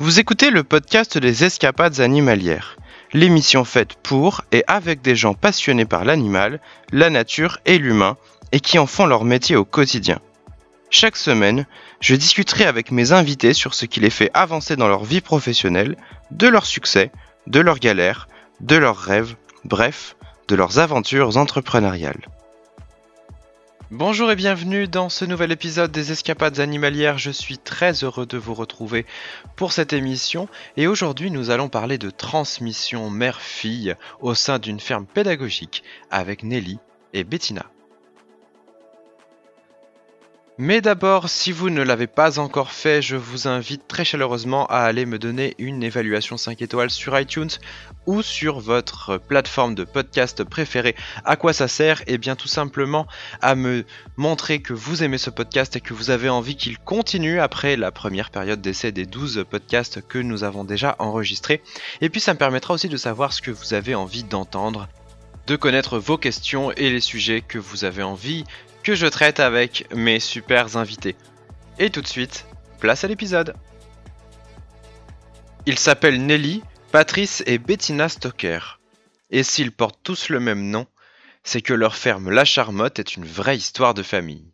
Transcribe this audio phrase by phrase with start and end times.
[0.00, 2.76] Vous écoutez le podcast des escapades animalières,
[3.12, 6.60] l'émission faite pour et avec des gens passionnés par l'animal,
[6.92, 8.16] la nature et l'humain,
[8.52, 10.20] et qui en font leur métier au quotidien.
[10.88, 11.66] Chaque semaine,
[11.98, 15.96] je discuterai avec mes invités sur ce qui les fait avancer dans leur vie professionnelle,
[16.30, 17.10] de leurs succès,
[17.48, 18.28] de leurs galères,
[18.60, 19.34] de leurs rêves,
[19.64, 20.14] bref,
[20.46, 22.28] de leurs aventures entrepreneuriales.
[23.90, 27.16] Bonjour et bienvenue dans ce nouvel épisode des Escapades animalières.
[27.16, 29.06] Je suis très heureux de vous retrouver
[29.56, 30.46] pour cette émission
[30.76, 36.78] et aujourd'hui nous allons parler de transmission mère-fille au sein d'une ferme pédagogique avec Nelly
[37.14, 37.64] et Bettina.
[40.60, 44.78] Mais d'abord, si vous ne l'avez pas encore fait, je vous invite très chaleureusement à
[44.78, 47.50] aller me donner une évaluation 5 étoiles sur iTunes
[48.06, 50.96] ou sur votre plateforme de podcast préférée.
[51.24, 52.02] À quoi ça sert?
[52.08, 53.06] Eh bien tout simplement
[53.40, 53.84] à me
[54.16, 57.92] montrer que vous aimez ce podcast et que vous avez envie qu'il continue après la
[57.92, 61.62] première période d'essai des 12 podcasts que nous avons déjà enregistrés.
[62.00, 64.88] Et puis ça me permettra aussi de savoir ce que vous avez envie d'entendre
[65.46, 68.44] de connaître vos questions et les sujets que vous avez envie
[68.94, 71.16] je traite avec mes super invités.
[71.78, 72.46] Et tout de suite,
[72.80, 73.54] place à l'épisode.
[75.66, 78.80] Ils s'appellent Nelly, Patrice et Bettina Stoker.
[79.30, 80.86] Et s'ils portent tous le même nom,
[81.44, 84.52] c'est que leur ferme La Charmotte est une vraie histoire de famille.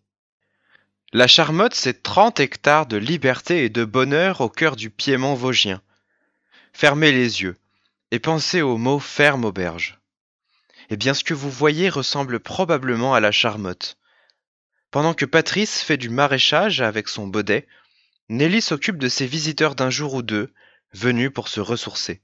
[1.12, 5.80] La Charmotte, c'est 30 hectares de liberté et de bonheur au cœur du Piémont vosgien.
[6.72, 7.56] Fermez les yeux
[8.10, 10.00] et pensez au mot ferme auberge.
[10.90, 13.96] Eh bien, ce que vous voyez ressemble probablement à la Charmotte.
[14.94, 17.66] Pendant que Patrice fait du maraîchage avec son baudet,
[18.28, 20.52] Nelly s'occupe de ses visiteurs d'un jour ou deux,
[20.92, 22.22] venus pour se ressourcer.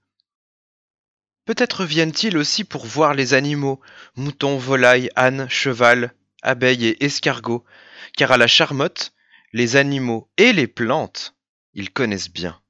[1.47, 3.81] Peut-être viennent-ils aussi pour voir les animaux,
[4.15, 7.65] moutons, volailles, ânes, cheval, abeilles et escargots,
[8.17, 9.15] car à la charmotte,
[9.53, 11.35] les animaux et les plantes,
[11.75, 12.63] ils connaissent bien.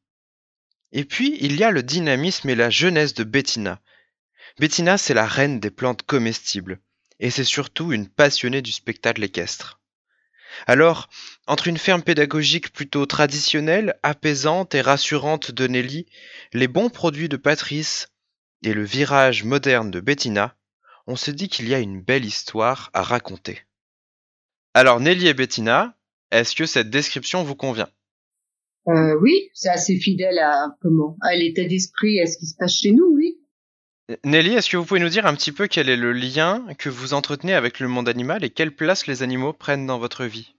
[0.93, 3.83] Et puis, il y a le dynamisme et la jeunesse de Bettina.
[4.59, 6.81] Bettina, c'est la reine des plantes comestibles,
[7.19, 9.77] et c'est surtout une passionnée du spectacle équestre.
[10.67, 11.09] Alors,
[11.47, 16.07] entre une ferme pédagogique plutôt traditionnelle, apaisante et rassurante de Nelly,
[16.53, 18.09] les bons produits de Patrice
[18.63, 20.57] et le virage moderne de Bettina,
[21.07, 23.63] on se dit qu'il y a une belle histoire à raconter.
[24.75, 25.97] Alors Nelly et Bettina,
[26.31, 27.89] est-ce que cette description vous convient?
[28.89, 30.77] Euh, Oui, c'est assez fidèle à
[31.23, 33.40] à l'état d'esprit, à ce qui se passe chez nous, oui.
[34.25, 36.89] Nelly, est-ce que vous pouvez nous dire un petit peu quel est le lien que
[36.89, 40.55] vous entretenez avec le monde animal et quelle place les animaux prennent dans votre vie?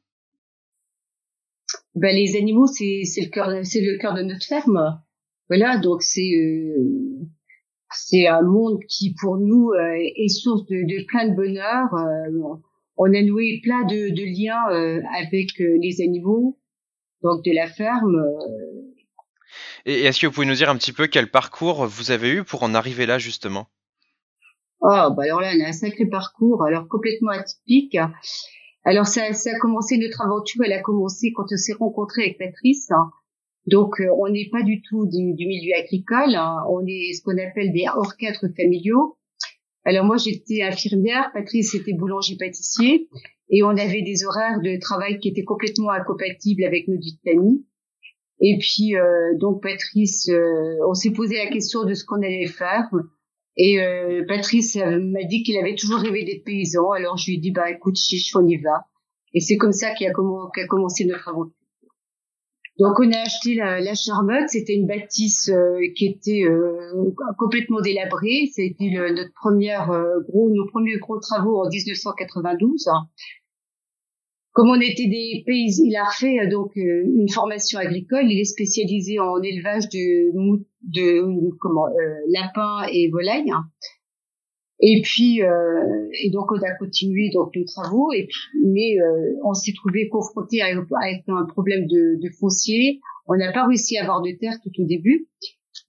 [1.95, 5.01] Ben, les animaux, c'est le cœur, c'est le cœur de notre ferme.
[5.50, 7.28] Voilà, donc c'est euh,
[7.94, 11.94] c'est un monde qui pour nous euh, est source de, plein de bonheur.
[11.94, 12.57] Euh,
[12.95, 16.57] on a noué plein de, de liens avec les animaux,
[17.23, 18.22] donc de la ferme
[19.86, 22.44] et est-ce que vous pouvez nous dire un petit peu quel parcours vous avez eu
[22.44, 23.68] pour en arriver là justement?
[24.81, 27.97] Oh, bah alors là, on a un sacré parcours, alors complètement atypique.
[28.84, 32.40] Alors ça, ça a commencé notre aventure, elle a commencé quand on s'est rencontré avec
[32.40, 32.90] Patrice.
[33.68, 36.64] Donc euh, on n'est pas du tout du, milieu agricole, hein.
[36.68, 38.14] on est ce qu'on appelle des hors
[38.58, 39.18] familiaux.
[39.86, 43.08] Alors moi j'étais infirmière, Patrice était boulanger-pâtissier,
[43.52, 47.31] et on avait des horaires de travail qui étaient complètement incompatibles avec notre vie de
[47.31, 47.66] famille.
[48.41, 52.47] Et puis euh, donc Patrice, euh, on s'est posé la question de ce qu'on allait
[52.47, 52.90] faire.
[53.56, 56.91] Et euh, Patrice m'a dit qu'il avait toujours rêvé d'être paysan.
[56.91, 58.85] Alors je lui ai dit bah écoute chiche, on y va.
[59.34, 61.53] Et c'est comme ça qu'a qu commencé notre aventure.
[62.79, 64.47] Donc on a acheté la, la Charmotte.
[64.47, 65.52] C'était une bâtisse
[65.96, 66.46] qui était
[67.38, 68.50] complètement délabrée.
[68.52, 69.88] C'était notre première
[70.28, 72.88] gros, nos premiers gros travaux en 1992.
[74.53, 78.29] Comme on était des pays, il a euh, donc euh, une formation agricole.
[78.29, 80.31] Il est spécialisé en élevage de,
[80.81, 81.91] de comment euh,
[82.29, 83.53] lapins et volailles.
[84.81, 88.11] Et puis euh, et donc on a continué donc nos travaux.
[88.61, 88.97] Mais
[89.45, 90.84] on s'est trouvé confronté avec,
[91.29, 93.00] un problème de, foncier.
[93.28, 95.29] On n'a pas réussi à avoir de terre tout au début.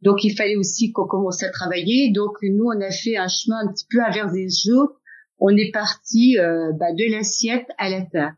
[0.03, 2.13] Donc il fallait aussi qu'on commence à travailler.
[2.13, 5.01] Donc nous on a fait un chemin un petit peu inverse des autres.
[5.41, 8.35] On est parti bah, de l'assiette à la terre.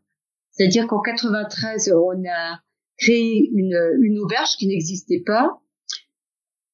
[0.55, 2.61] C'est-à-dire qu'en 93, on a
[2.97, 5.61] créé une, auberge qui n'existait pas.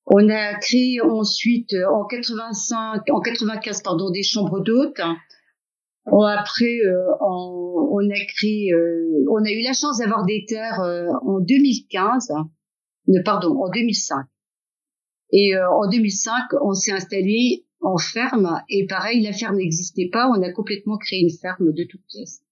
[0.06, 5.00] On a créé ensuite en 85, en 95 pardon, des chambres d'hôtes.
[6.06, 11.06] Après, euh, on, a créé, euh, on a eu la chance d'avoir des terres euh,
[11.22, 12.32] en 2015,
[13.24, 14.26] pardon, en 2005.
[15.32, 20.28] Et en 2005, on s'est installé en ferme et pareil, la ferme n'existait pas.
[20.28, 22.42] On a complètement créé une ferme de toutes pièces.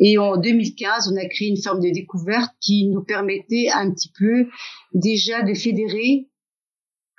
[0.00, 4.10] Et en 2015, on a créé une forme de découverte qui nous permettait un petit
[4.18, 4.46] peu
[4.94, 6.26] déjà de fédérer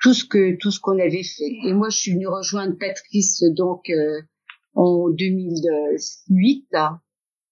[0.02, 1.54] tout ce que tout ce qu'on avait fait.
[1.68, 4.22] Et moi, je suis venue rejoindre Patrice donc euh,
[4.74, 6.66] en 2008.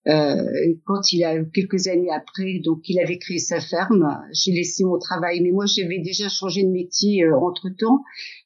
[0.07, 4.83] Euh, quand il a quelques années après, donc il avait créé sa ferme, j'ai laissé
[4.83, 5.41] mon travail.
[5.41, 8.01] Mais moi, j'avais déjà changé de métier euh, entre temps,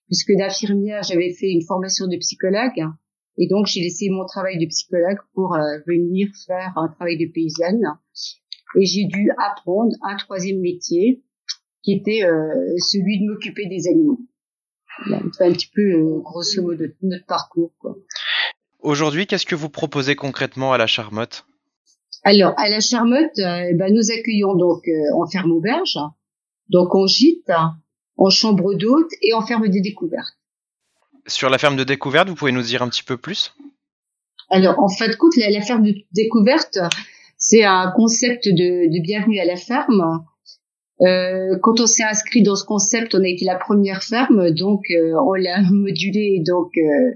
[0.08, 2.84] puisque d'infirmière, j'avais fait une formation de psychologue.
[3.38, 7.32] Et donc, j'ai laissé mon travail de psychologue pour euh, venir faire un travail de
[7.32, 7.84] paysanne.
[8.80, 11.24] Et j'ai dû apprendre un troisième métier,
[11.84, 14.20] qui était euh, celui de m'occuper des animaux.
[15.34, 17.72] C'est un petit peu, euh, grosso modo, notre parcours.
[18.80, 21.46] Aujourd'hui, qu'est-ce que vous proposez concrètement à la Charmotte?
[22.24, 25.98] Alors, à la Charmotte, ben, nous accueillons donc en ferme auberge,
[26.70, 27.52] donc en gîte,
[28.18, 30.38] en chambre d'hôte et en ferme de découverte.
[31.28, 33.54] Sur la ferme de découverte, vous pouvez nous dire un petit peu plus?
[34.50, 36.80] Alors, en fait, écoute, la, ferme de découverte,
[37.38, 40.26] c'est un concept de, de, bienvenue à la ferme.
[41.02, 44.84] Euh, quand on s'est inscrit dans ce concept, on a été la première ferme, donc
[44.92, 47.16] euh, on l'a modulé donc euh,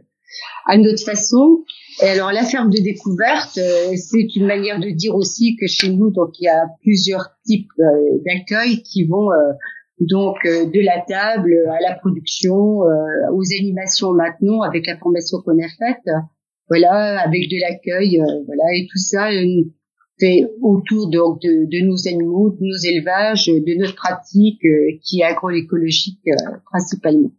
[0.65, 1.63] à notre façon.
[2.01, 5.89] Et alors la ferme de découverte, euh, c'est une manière de dire aussi que chez
[5.89, 9.29] nous, donc il y a plusieurs types euh, d'accueil qui vont
[9.99, 15.41] donc euh, de la table à la production, euh, aux animations maintenant avec la formation
[15.41, 16.13] qu'on a faite,
[16.69, 19.29] voilà, avec de l'accueil, euh, voilà, et tout ça
[20.19, 24.61] fait autour donc de, de, nos animaux, de nos élevages, de notre pratique
[25.03, 26.27] qui est agroécologique
[26.65, 27.31] principalement.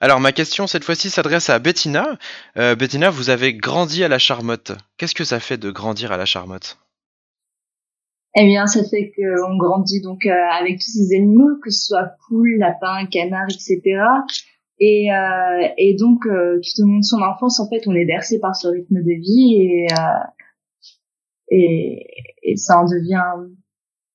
[0.00, 2.18] Alors ma question cette fois-ci s'adresse à Bettina.
[2.56, 4.72] Bettina, vous avez grandi à la Charmotte.
[4.98, 6.76] Qu'est-ce que ça fait de grandir à la Charmotte?
[8.34, 12.12] Eh bien, ça fait qu'on grandit donc euh, avec tous ces animaux, que ce soit
[12.26, 13.82] poules, lapins, canards, etc.
[14.78, 18.06] Et, euh, et donc, euh, tout au long de son enfance, en fait, on est
[18.06, 19.86] bercé par ce rythme de vie et,
[21.50, 22.06] et,
[22.42, 23.22] et, ça en devient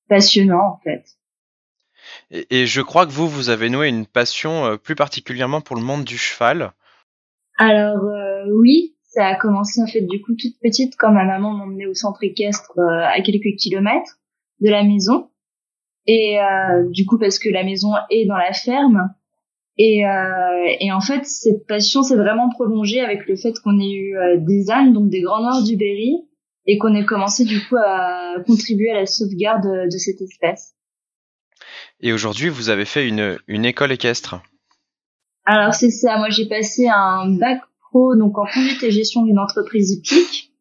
[0.10, 1.06] passionnant, en fait.
[2.32, 5.84] Et, et, je crois que vous, vous avez noué une passion plus particulièrement pour le
[5.84, 6.74] monde du cheval.
[7.60, 8.04] Alors,
[8.50, 11.94] oui, ça a commencé en fait du coup toute petite quand ma maman m'emmenait au
[11.94, 14.20] centre équestre euh, à quelques kilomètres
[14.60, 15.30] de la maison.
[16.06, 19.14] Et euh, du coup parce que la maison est dans la ferme.
[19.78, 23.94] Et, euh, et en fait cette passion s'est vraiment prolongée avec le fait qu'on ait
[23.94, 26.16] eu des ânes, donc des grands noirs du Berry,
[26.66, 30.74] et qu'on ait commencé du coup à contribuer à la sauvegarde de cette espèce.
[32.02, 34.42] Et aujourd'hui vous avez fait une, une école équestre?
[35.46, 37.62] Alors c'est ça, moi j'ai passé un bac
[37.94, 40.54] donc en conduite et gestion d'une entreprise hippique.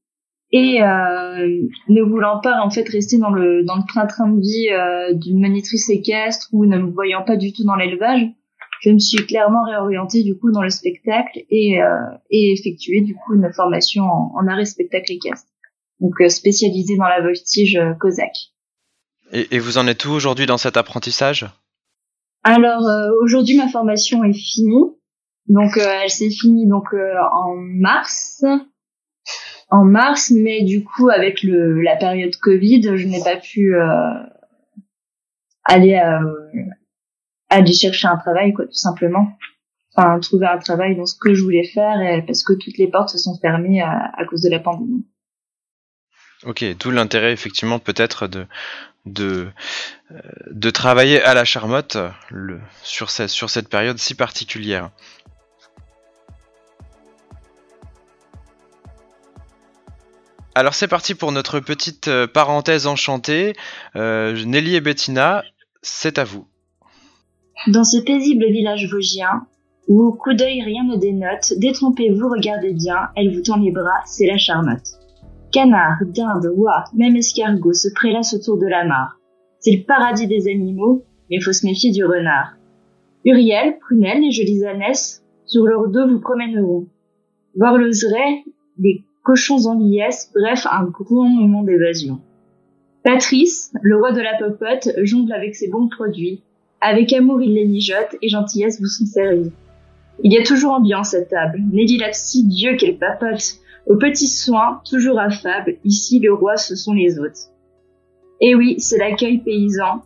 [0.53, 4.69] Et euh, ne voulant pas en fait rester dans le dans le train-train de vie
[4.71, 8.29] euh, d'une monitrice équestre ou ne me voyant pas du tout dans l'élevage,
[8.81, 11.89] je me suis clairement réorientée du coup dans le spectacle et euh,
[12.31, 15.49] et effectué du coup une formation en, en arrêt spectacle équestre,
[16.01, 18.53] donc euh, spécialisée dans la voltige euh, cosaque.
[19.33, 21.47] Et, et, vous en êtes où aujourd'hui dans cet apprentissage?
[22.45, 24.93] Alors euh, aujourd'hui ma formation est finie.
[25.49, 28.45] Donc euh, elle s'est finie donc euh, en mars,
[29.71, 33.89] en mars, mais du coup avec le la période Covid, je n'ai pas pu euh,
[35.65, 36.01] aller
[37.49, 39.37] aller chercher un travail quoi, tout simplement.
[39.95, 42.89] Enfin trouver un travail dans ce que je voulais faire et, parce que toutes les
[42.89, 45.07] portes se sont fermées à, cause de la pandémie.
[46.43, 48.47] Ok, d'où l'intérêt effectivement peut-être de
[49.07, 49.47] de
[50.51, 51.97] de travailler à la Charmotte
[52.31, 54.91] le, sur cette sur cette période si particulière.
[60.57, 63.53] Alors c'est parti pour notre petite euh, parenthèse enchantée.
[63.95, 65.45] Euh, Nelly et Bettina,
[65.83, 66.47] c'est à vous.
[67.67, 69.47] Dans ce paisible village vosgien,
[69.87, 74.27] où coup d'œil rien ne dénote, détrompez-vous, regardez bien, elle vous tend les bras, c'est
[74.27, 74.87] la charmotte.
[75.53, 79.19] Canard, dinde, oie, même escargot se prélassent autour de la mare.
[79.61, 82.55] C'est le paradis des animaux, mais faut se méfier du renard.
[83.27, 86.87] Uriel, Prunelle, les jolies ânesses, sur leur dos vous promèneront.
[87.55, 87.91] Voir le
[88.79, 92.21] les cochons en liesse, bref, un grand moment d'évasion.
[93.03, 96.43] Patrice, le roi de la popote, jongle avec ses bons produits.
[96.81, 99.51] Avec amour, il les mijote et gentillesse vous sont servis.
[100.23, 101.59] Il y a toujours ambiance à table.
[101.73, 103.57] Nelly si Dieu qu'elle papote.
[103.89, 107.51] Aux petits soins, toujours affable, ici le roi ce sont les autres.
[108.41, 110.03] Et oui, c'est l'accueil paysan.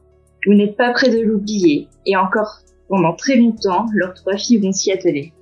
[0.46, 1.88] Vous n'êtes pas près de l'oublier.
[2.06, 5.32] Et encore pendant très longtemps, leurs trois filles vont s'y atteler.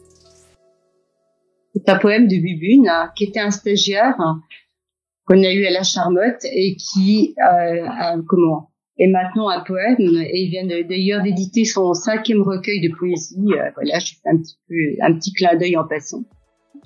[1.74, 4.16] C'est un poème de Bubune, hein, qui était un stagiaire
[5.26, 10.40] qu'on a eu à la Charmotte et qui, euh, comment, est maintenant un poème et
[10.40, 13.46] il vient d'ailleurs d'éditer son cinquième recueil de poésie.
[13.52, 16.24] Euh, voilà, je fais un petit peu, un petit clin d'œil en passant.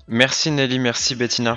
[0.09, 1.57] Merci Nelly, merci Bettina.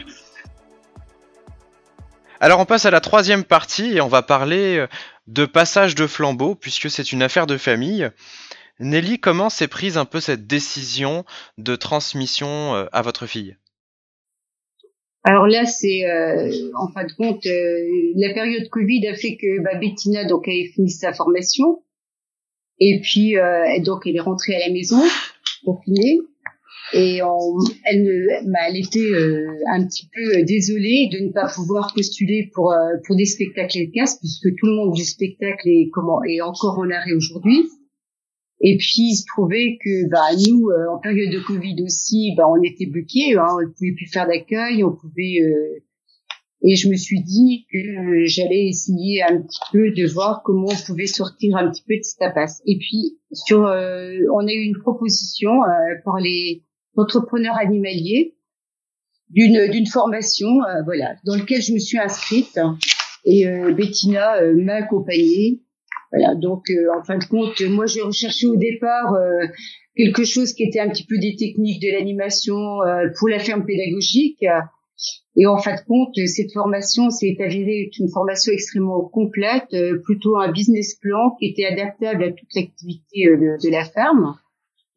[2.39, 4.87] Alors on passe à la troisième partie et on va parler euh,
[5.27, 8.09] de passage de flambeau puisque c'est une affaire de famille.
[8.79, 11.25] Nelly, comment s'est prise un peu cette décision
[11.57, 13.55] de transmission euh, à votre fille?
[15.23, 19.75] Alors là, c'est euh, en fin de compte la période Covid a fait que bah,
[19.79, 21.83] Bettina donc avait fini sa formation
[22.79, 23.35] et puis
[23.79, 25.01] donc elle est rentrée à la maison
[25.63, 26.21] pour finir.
[26.93, 27.19] Et
[27.85, 32.49] elle, bah, elle était euh, un petit peu euh, désolée de ne pas pouvoir postuler
[32.53, 36.23] pour euh, pour des spectacles et casse puisque tout le monde du spectacle est comment
[36.23, 37.67] est encore en arrêt aujourd'hui.
[38.61, 42.61] Et puis il se trouvait que bah nous en période de Covid aussi bah on
[42.63, 45.39] était bloqués, hein, on pouvait plus faire d'accueil, on pouvait
[46.67, 50.85] et je me suis dit que j'allais essayer un petit peu de voir comment on
[50.85, 52.61] pouvait sortir un petit peu de cette impasse.
[52.65, 55.51] Et puis sur on a eu une proposition
[56.05, 56.63] par les
[56.97, 58.35] entrepreneur animalier
[59.29, 62.59] d'une d'une formation euh, voilà dans lequel je me suis inscrite.
[63.25, 65.61] Et euh, Bettina euh, m'a accompagnée
[66.15, 66.65] voilà donc
[66.97, 69.13] en fin de compte moi j'ai recherché au départ
[69.95, 72.55] quelque chose qui était un petit peu des techniques de l'animation
[73.17, 74.45] pour la ferme pédagogique
[75.35, 80.51] et en fin de compte cette formation s'est avérée une formation extrêmement complète plutôt un
[80.51, 84.35] business plan qui était adaptable à toute l'activité de, de la ferme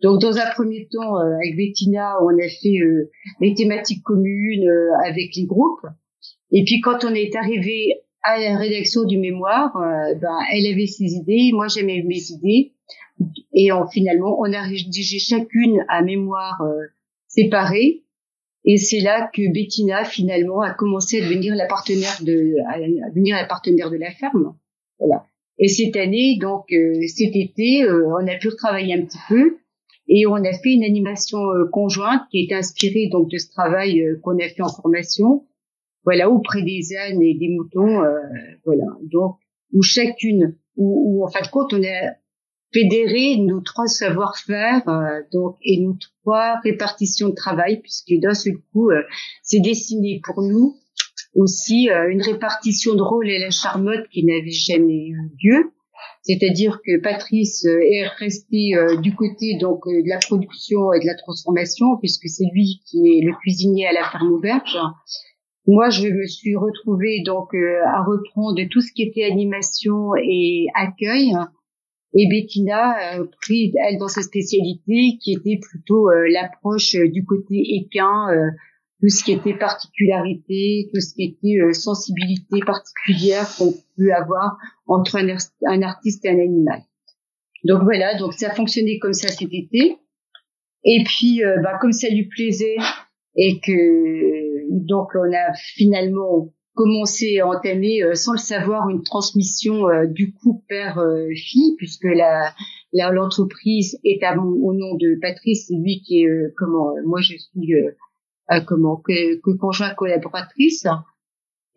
[0.03, 3.11] donc, dans un premier temps, euh, avec Bettina, on a fait euh,
[3.41, 5.87] les thématiques communes euh, avec les groupes.
[6.53, 7.98] Et puis, quand on est arrivé
[8.35, 12.73] à la rédaction du mémoire, ben, elle avait ses idées, moi j'avais mes idées.
[13.53, 16.63] Et finalement, on a rédigé chacune un mémoire
[17.27, 18.05] séparé.
[18.65, 23.35] Et c'est là que Bettina, finalement, a commencé à devenir la partenaire de, à devenir
[23.35, 24.55] la partenaire de la ferme.
[25.01, 25.25] Voilà.
[25.59, 26.67] Et cette année, donc
[27.07, 29.59] cet été, on a pu retravailler un petit peu.
[30.09, 34.01] Et on a fait une animation euh, conjointe qui est inspirée donc de ce travail
[34.01, 35.45] euh, qu'on a fait en formation,
[36.05, 38.19] voilà, auprès des ânes et des moutons, euh,
[38.65, 38.87] voilà.
[39.03, 39.37] Donc
[39.73, 42.15] où chacune, où, en fin de compte on a
[42.73, 44.83] fédéré nos trois savoir-faire,
[45.33, 48.91] donc et nos trois répartitions de travail, puisque d'un seul coup
[49.43, 50.77] c'est dessiné pour nous
[51.35, 55.73] aussi une répartition de rôle et la charmotte qui n'avait jamais eu lieu.
[56.23, 61.01] C'est-à-dire que Patrice euh, est resté euh, du côté donc euh, de la production et
[61.01, 64.79] de la transformation, puisque c'est lui qui est le cuisinier à la ferme auberge.
[65.69, 71.33] Moi, je me suis retrouvée donc à reprendre tout ce qui était animation et accueil.
[72.15, 78.29] Et Bettina a pris elle dans sa spécialité, qui était plutôt l'approche du côté équin,
[79.01, 84.59] tout ce qui était particularité, tout ce qui était euh, sensibilité particulière qu'on peut avoir
[84.87, 86.81] entre un, artiste et un animal.
[87.65, 89.97] Donc voilà, donc ça a fonctionné comme ça cet été.
[90.85, 92.77] Et puis, euh, bah, comme ça lui plaisait
[93.37, 99.87] et que donc on a finalement commencé à entamer euh, sans le savoir une transmission
[100.07, 101.03] du coup père
[101.35, 102.53] fille puisque la
[102.93, 107.85] l'entreprise est à au nom de Patrice, c'est lui qui est comment moi je suis
[108.67, 110.87] comment que, que conjoint collaboratrice.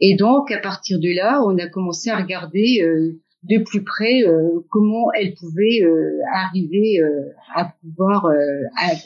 [0.01, 4.23] Et donc à partir de là, on a commencé à regarder euh, de plus près
[4.27, 6.99] euh, comment elle pouvait euh, arriver
[7.55, 8.27] à pouvoir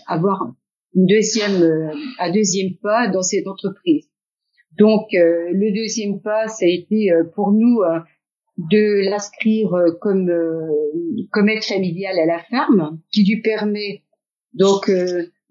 [0.08, 0.52] avoir
[0.96, 4.08] une deuxième un deuxième pas dans cette entreprise.
[4.78, 7.82] Donc le deuxième pas, ça a été pour nous
[8.58, 9.70] de l'inscrire
[10.02, 10.32] comme
[11.32, 14.04] comme aide familiale à la ferme, qui lui permet
[14.54, 14.90] donc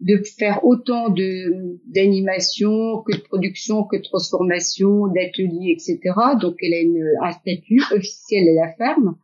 [0.05, 5.99] de faire autant de d'animation que de production, que de transformation, d'ateliers, etc.
[6.41, 9.17] Donc elle a une, un statut officiel à la ferme,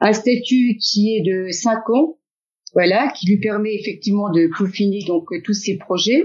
[0.00, 2.16] un statut qui est de 5 ans,
[2.72, 6.24] voilà, qui lui permet effectivement de peaufiner donc tous ses projets.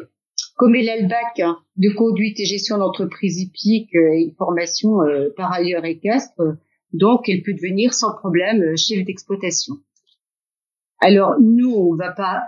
[0.55, 5.01] Comme elle a le bac hein, de conduite et gestion d'entreprise hippique euh, et formation
[5.01, 6.41] euh, par ailleurs équestre,
[6.93, 9.75] donc elle peut devenir sans problème euh, chef d'exploitation.
[10.99, 12.43] Alors nous, on va pas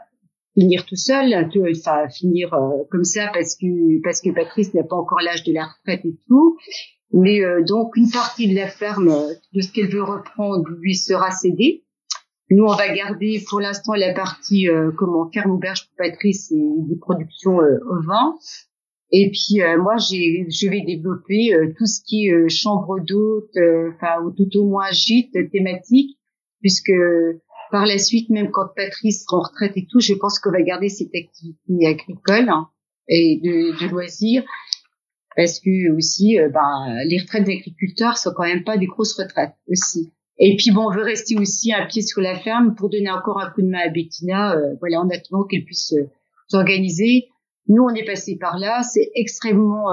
[0.59, 1.33] finir tout seul,
[1.71, 5.53] enfin finir euh, comme ça parce que parce que Patrice n'a pas encore l'âge de
[5.53, 6.57] la retraite et tout.
[7.11, 10.95] Mais euh, donc une partie de la ferme euh, de ce qu'elle veut reprendre lui
[10.95, 11.85] sera cédée.
[12.51, 16.97] Nous on va garder pour l'instant la partie comment ferme auberge pour Patrice et des
[16.97, 18.35] productions au vin.
[19.11, 23.55] Et puis moi j'ai je vais développer tout ce qui est chambre d'hôte,
[23.93, 26.17] enfin ou tout au moins gîte thématique
[26.61, 26.91] puisque
[27.71, 30.61] par la suite, même quand Patrice sera en retraite et tout, je pense qu'on va
[30.61, 32.69] garder cette activité agricole hein,
[33.07, 34.43] et de, de, loisirs,
[35.35, 39.55] parce que aussi, euh, ben, les retraites d'agriculteurs sont quand même pas des grosses retraites
[39.69, 40.11] aussi.
[40.39, 43.39] Et puis bon, on veut rester aussi un pied sur la ferme pour donner encore
[43.41, 46.09] un coup de main à Bettina, euh, voilà, en attendant qu'elle puisse euh,
[46.47, 47.27] s'organiser.
[47.67, 49.85] Nous, on est passé par là, c'est extrêmement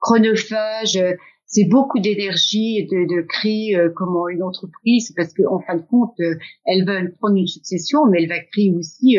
[0.00, 0.98] chronophage.
[1.44, 6.16] C'est beaucoup d'énergie de, de créer comment une entreprise parce qu'en fin de compte,
[6.64, 9.18] elles veulent prendre une succession, mais elle va créer aussi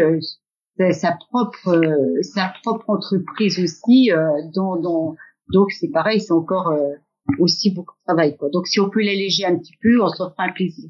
[0.90, 1.80] sa propre
[2.24, 4.10] sa propre entreprise aussi
[4.56, 5.16] dans, dans
[5.54, 6.74] donc c'est pareil, c'est encore
[7.40, 8.38] aussi beaucoup de travail.
[8.38, 8.50] Quoi.
[8.52, 10.90] Donc si on peut l'alléger un petit peu, on se fera un plaisir.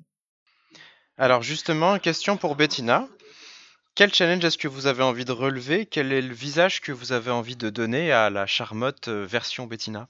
[1.17, 3.07] Alors justement, question pour Bettina.
[3.95, 5.85] Quel challenge est-ce que vous avez envie de relever?
[5.85, 9.67] Quel est le visage que vous avez envie de donner à la charmotte euh, version
[9.67, 10.07] Bettina?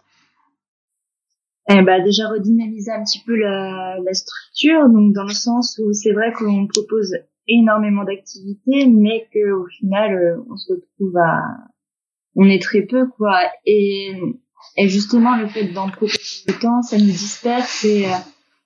[1.70, 5.92] Eh ben, déjà redynamiser un petit peu la, la structure, donc dans le sens où
[5.94, 7.14] c'est vrai qu'on propose
[7.48, 11.42] énormément d'activités, mais que au final euh, on se retrouve à,
[12.36, 13.40] on est très peu quoi.
[13.66, 14.14] Et,
[14.76, 18.10] et justement le fait d'en proposer temps, ça nous disperse et euh,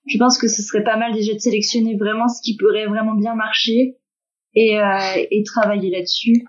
[0.08, 3.16] je pense que ce serait pas mal déjà de sélectionner vraiment ce qui pourrait vraiment
[3.16, 3.98] bien marcher
[4.56, 6.46] et, euh, et travailler là-dessus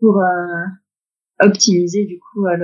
[0.00, 2.56] pour euh, optimiser du coup euh,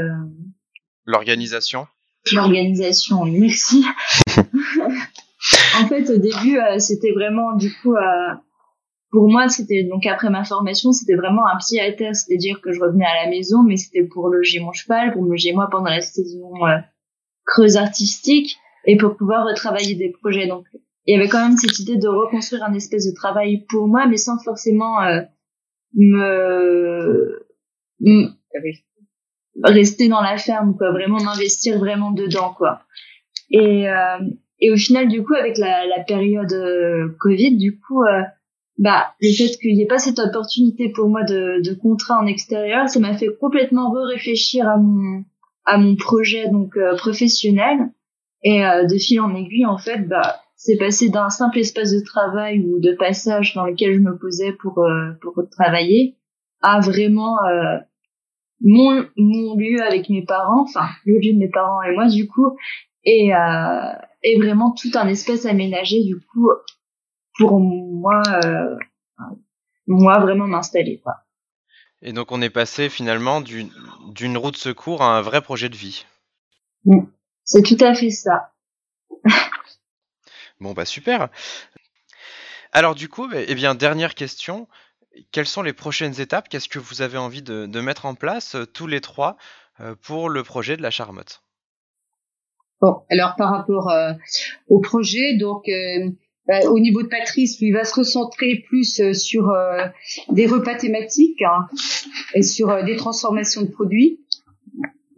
[1.06, 1.86] l'organisation.
[2.32, 3.84] L'organisation, merci.
[4.36, 7.94] en fait, au début, euh, c'était vraiment du coup
[9.12, 12.80] pour moi, c'était donc après ma formation, c'était vraiment un pied à c'est-à-dire que je
[12.80, 15.90] revenais à la maison, mais c'était pour loger mon cheval, pour me loger moi pendant
[15.90, 16.50] la saison
[17.44, 20.46] creuse artistique et pour pouvoir retravailler des projets.
[20.46, 20.64] Donc,
[21.06, 24.06] il y avait quand même cette idée de reconstruire un espèce de travail pour moi,
[24.06, 25.20] mais sans forcément euh,
[25.94, 27.44] me,
[29.62, 30.90] rester dans la ferme, quoi.
[30.90, 32.80] Vraiment m'investir vraiment dedans, quoi.
[33.50, 34.18] Et euh,
[34.64, 38.22] et au final, du coup, avec la, la période euh, Covid, du coup, euh,
[38.82, 42.26] bah le fait qu'il n'y ait pas cette opportunité pour moi de, de contrat en
[42.26, 45.24] extérieur, ça m'a fait complètement re-réfléchir à mon
[45.64, 47.78] à mon projet donc professionnel.
[48.44, 52.00] Et euh, de fil en aiguille, en fait, bah, c'est passé d'un simple espace de
[52.04, 56.16] travail ou de passage dans lequel je me posais pour euh, pour travailler
[56.60, 57.78] à vraiment euh,
[58.60, 62.28] mon mon lieu avec mes parents, enfin le lieu de mes parents et moi du
[62.28, 62.56] coup,
[63.04, 66.48] et euh, et vraiment tout un espace aménagé du coup
[67.38, 68.76] pour moi euh,
[69.86, 71.16] moi vraiment m'installer quoi.
[72.02, 73.70] Et donc on est passé finalement d'une
[74.08, 76.04] d'une route secours à un vrai projet de vie.
[76.84, 77.02] Mm.
[77.44, 78.52] C'est tout à fait ça.
[80.60, 81.28] bon, bah super.
[82.72, 84.68] Alors du coup, eh bien, dernière question.
[85.30, 86.48] Quelles sont les prochaines étapes?
[86.48, 89.36] Qu'est-ce que vous avez envie de, mettre en place euh, tous les trois
[89.80, 91.42] euh, pour le projet de la Charmotte?
[92.80, 94.14] Bon, alors par rapport euh,
[94.68, 95.68] au projet, donc
[96.46, 99.52] bah, au niveau de Patrice, lui va se recentrer plus sur
[100.30, 101.66] des repas thématiques hein,
[102.34, 104.18] et sur des transformations de produits.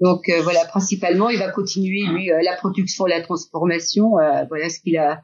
[0.01, 4.69] Donc euh, voilà, principalement, il va continuer lui euh, la production, la transformation, euh, voilà
[4.69, 5.21] ce qu'il a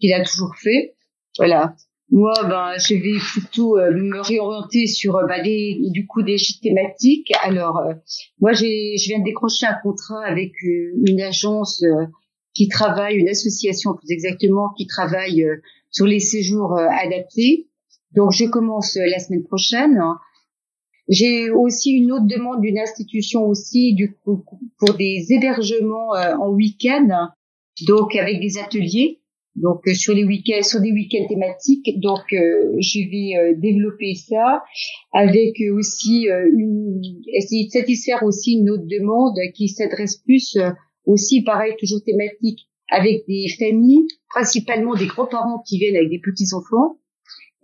[0.00, 0.96] qu'il a toujours fait.
[1.38, 1.74] Voilà.
[2.10, 7.30] Moi, ben, je vais plutôt me réorienter sur bah, des, du coup des thématiques.
[7.42, 7.82] Alors,
[8.40, 11.84] moi, j'ai, je viens de décrocher un contrat avec une agence
[12.58, 15.46] qui travaille, une association plus exactement, qui travaille
[15.90, 17.68] sur les séjours adaptés.
[18.14, 20.02] Donc, je commence la semaine prochaine.
[21.08, 24.44] J'ai aussi une autre demande d'une institution aussi du coup
[24.78, 27.30] pour des hébergements euh, en week-end,
[27.86, 29.20] donc avec des ateliers,
[29.56, 31.98] donc euh, sur les week-ends, sur des week-ends thématiques.
[32.00, 34.62] Donc euh, je vais développer ça
[35.14, 37.00] avec aussi une
[37.32, 40.58] essayer de satisfaire aussi une autre demande qui s'adresse plus
[41.08, 46.54] aussi pareil toujours thématique avec des familles, principalement des grands-parents qui viennent avec des petits
[46.54, 46.98] enfants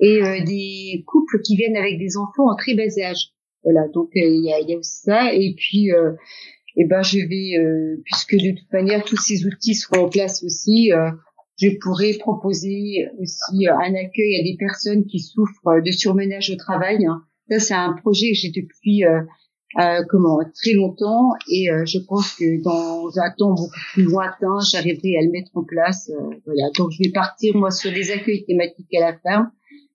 [0.00, 3.34] et des couples qui viennent avec des enfants en très bas âge.
[3.64, 5.32] Voilà, donc euh, il y, a, y, a, aussi ça.
[5.32, 6.12] Et puis, euh,
[6.76, 10.44] eh ben, je vais, euh, puisque de toute manière tous ces outils seront en place
[10.44, 10.90] aussi,
[11.60, 17.06] je pourrais proposer aussi un accueil à des personnes qui souffrent de surmenage au travail.
[17.06, 17.22] Hein.
[17.48, 19.20] Ça, c'est un projet que j'ai depuis euh,
[20.08, 25.22] comment très longtemps et je pense que dans un temps beaucoup plus lointain, j'arriverai à
[25.22, 26.10] le mettre en place.
[26.46, 29.50] voilà, donc je vais partir moi sur des accueils thématiques à la ferme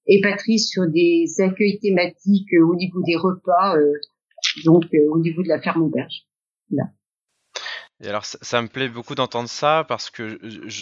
[0.09, 3.93] et Patrice sur des accueils thématiques euh, au niveau des repas, euh,
[4.65, 6.25] donc euh, au niveau de la ferme auberge.
[8.01, 10.39] Et alors, ça, me plaît beaucoup d'entendre ça parce que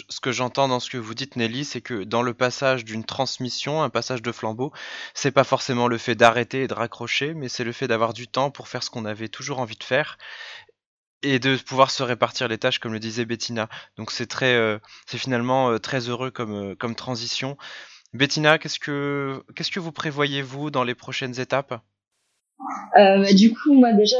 [0.08, 3.04] ce que j'entends dans ce que vous dites, Nelly, c'est que dans le passage d'une
[3.04, 4.72] transmission, un passage de flambeau,
[5.14, 8.28] c'est pas forcément le fait d'arrêter et de raccrocher, mais c'est le fait d'avoir du
[8.28, 10.16] temps pour faire ce qu'on avait toujours envie de faire
[11.22, 13.68] et de pouvoir se répartir les tâches, comme le disait Bettina.
[13.96, 17.56] Donc, c'est très, c'est finalement très heureux comme, comme transition.
[18.14, 21.82] Bettina, qu'est-ce que qu'est-ce que vous prévoyez vous dans les prochaines étapes?
[22.96, 24.16] Euh, bah, Du coup, moi déjà,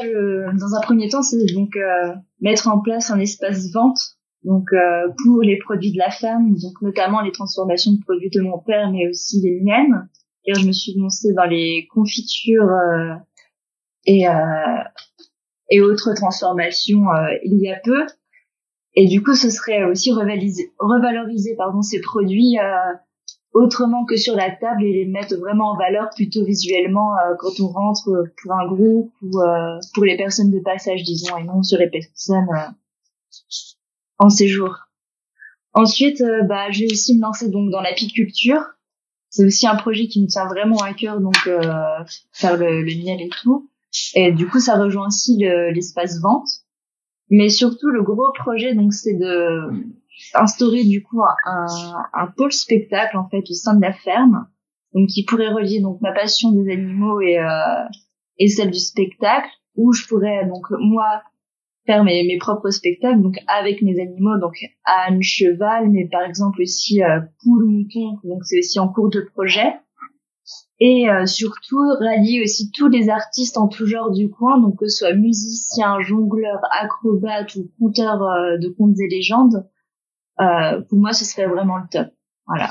[0.59, 3.99] dans un premier temps, c'est donc euh, mettre en place un espace vente,
[4.45, 8.41] donc euh, pour les produits de la ferme, donc notamment les transformations de produits de
[8.41, 10.09] mon père, mais aussi les miennes.
[10.45, 12.71] Et je me suis lancée dans les confitures
[14.07, 14.25] et
[15.71, 17.05] et autres transformations
[17.45, 18.07] il y a peu.
[18.95, 22.57] Et du coup, ce serait aussi revaloriser, revaloriser pardon, ces produits
[23.53, 27.61] autrement que sur la table et les mettre vraiment en valeur plutôt visuellement euh, quand
[27.61, 31.63] on rentre pour un groupe ou euh, pour les personnes de passage, disons, et non
[31.63, 32.71] sur les personnes euh,
[34.19, 34.77] en séjour.
[35.75, 38.63] Ensuite, bah, je vais aussi me lancer donc dans l'apiculture.
[39.31, 41.37] C'est aussi un projet qui me tient vraiment à cœur, donc
[42.33, 43.71] faire le, le, miel et tout.
[44.15, 46.49] Et du coup, ça rejoint aussi l'espace vente.
[47.31, 49.71] Mais surtout, le gros projet, donc, c'est de
[50.35, 51.67] instaurer du coup un,
[52.13, 54.49] un, pôle spectacle en fait au sein de la ferme,
[54.95, 57.85] donc qui pourrait relier donc ma passion des animaux et euh,
[58.39, 61.23] et celle du spectacle, où je pourrais donc moi
[61.87, 64.55] faire mes, mes propres spectacles donc avec mes animaux donc
[64.85, 69.21] âne cheval mais par exemple aussi euh, poule mouton donc c'est aussi en cours de
[69.35, 69.75] projet.
[70.81, 74.87] Et euh, surtout rallier aussi tous les artistes en tout genre du coin donc que
[74.87, 79.67] ce soit musiciens jongleurs acrobates ou conteurs euh, de contes et légendes
[80.41, 82.09] euh, pour moi, ce serait vraiment le top.
[82.47, 82.71] Voilà.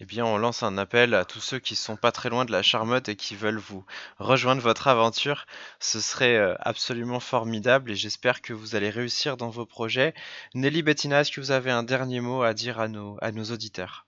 [0.00, 2.50] Eh bien, on lance un appel à tous ceux qui sont pas très loin de
[2.50, 3.84] la Charmotte et qui veulent vous
[4.18, 5.46] rejoindre votre aventure.
[5.78, 10.12] Ce serait euh, absolument formidable et j'espère que vous allez réussir dans vos projets.
[10.54, 13.44] Nelly Bettina, est-ce que vous avez un dernier mot à dire à nos, à nos
[13.44, 14.06] auditeurs?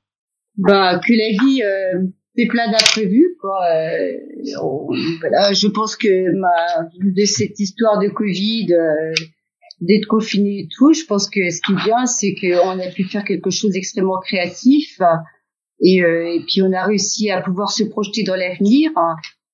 [0.57, 2.03] Bah, que la vie euh,
[2.37, 3.37] fait plein d'imprévus.
[3.41, 3.61] Quoi.
[3.73, 4.13] Euh,
[5.21, 9.15] voilà, je pense que ma, de cette histoire de Covid, euh,
[9.81, 13.05] d'être confiné et tout, je pense que ce qui est bien, c'est qu'on a pu
[13.05, 15.01] faire quelque chose d'extrêmement créatif
[15.81, 18.91] et, euh, et, puis on a réussi à pouvoir se projeter dans l'avenir.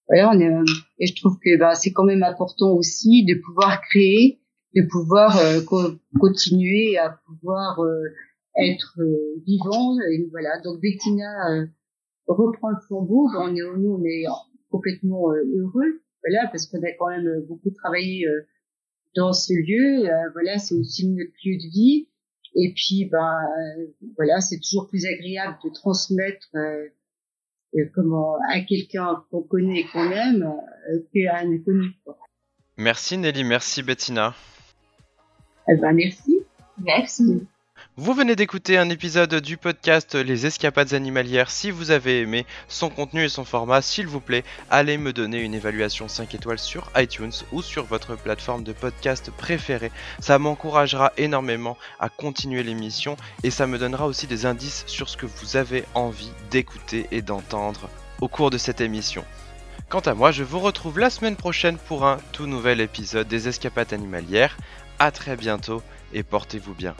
[0.08, 0.50] Voilà, on est,
[0.98, 4.40] et je trouve que bah, c'est quand même important aussi de pouvoir créer,
[4.76, 5.60] de pouvoir euh,
[6.20, 8.04] continuer à pouvoir euh,
[8.56, 8.98] être
[9.46, 9.96] vivant.
[10.12, 11.66] Et voilà, donc Bettina
[12.26, 13.28] reprend le flambeau.
[13.36, 14.24] On est, nous, on est
[14.70, 18.26] complètement heureux, voilà, parce qu'on a quand même beaucoup travaillé
[19.14, 20.08] dans ce lieu.
[20.08, 22.08] Euh, voilà, c'est aussi notre lieu de vie.
[22.54, 23.38] Et puis, ben,
[24.16, 26.86] voilà, c'est toujours plus agréable de transmettre euh,
[27.76, 30.52] euh comment à quelqu'un qu'on connaît et qu'on aime
[30.90, 31.92] euh, qu'à un inconnu.
[32.76, 34.34] Merci Nelly, merci Bettina.
[35.68, 36.40] Eh ben, merci.
[36.78, 37.46] Merci.
[37.98, 41.50] Vous venez d'écouter un épisode du podcast Les Escapades Animalières.
[41.50, 45.42] Si vous avez aimé son contenu et son format, s'il vous plaît, allez me donner
[45.42, 49.92] une évaluation 5 étoiles sur iTunes ou sur votre plateforme de podcast préférée.
[50.20, 55.18] Ça m'encouragera énormément à continuer l'émission et ça me donnera aussi des indices sur ce
[55.18, 57.90] que vous avez envie d'écouter et d'entendre
[58.22, 59.22] au cours de cette émission.
[59.90, 63.48] Quant à moi, je vous retrouve la semaine prochaine pour un tout nouvel épisode des
[63.48, 64.56] Escapades Animalières.
[64.98, 65.82] A très bientôt
[66.14, 66.94] et portez-vous bien.